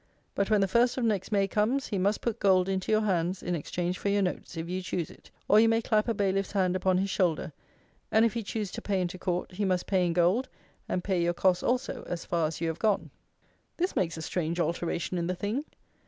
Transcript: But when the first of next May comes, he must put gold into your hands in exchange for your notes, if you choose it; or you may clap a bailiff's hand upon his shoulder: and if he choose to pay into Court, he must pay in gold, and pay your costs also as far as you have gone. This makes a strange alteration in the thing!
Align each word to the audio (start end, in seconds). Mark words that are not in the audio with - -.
But 0.33 0.49
when 0.49 0.61
the 0.61 0.67
first 0.67 0.97
of 0.97 1.03
next 1.03 1.31
May 1.31 1.47
comes, 1.47 1.85
he 1.85 1.99
must 1.99 2.21
put 2.21 2.39
gold 2.39 2.67
into 2.67 2.91
your 2.91 3.01
hands 3.01 3.43
in 3.43 3.53
exchange 3.53 3.99
for 3.99 4.09
your 4.09 4.23
notes, 4.23 4.57
if 4.57 4.67
you 4.67 4.81
choose 4.81 5.11
it; 5.11 5.29
or 5.47 5.59
you 5.59 5.69
may 5.69 5.79
clap 5.79 6.07
a 6.07 6.15
bailiff's 6.15 6.53
hand 6.53 6.75
upon 6.75 6.97
his 6.97 7.11
shoulder: 7.11 7.53
and 8.11 8.25
if 8.25 8.33
he 8.33 8.41
choose 8.41 8.71
to 8.71 8.81
pay 8.81 8.99
into 8.99 9.19
Court, 9.19 9.51
he 9.51 9.63
must 9.63 9.85
pay 9.85 10.03
in 10.03 10.13
gold, 10.13 10.49
and 10.89 11.03
pay 11.03 11.21
your 11.21 11.35
costs 11.35 11.61
also 11.61 12.03
as 12.07 12.25
far 12.25 12.47
as 12.47 12.59
you 12.59 12.67
have 12.69 12.79
gone. 12.79 13.11
This 13.77 13.95
makes 13.95 14.17
a 14.17 14.23
strange 14.23 14.59
alteration 14.59 15.19
in 15.19 15.27
the 15.27 15.35
thing! 15.35 15.65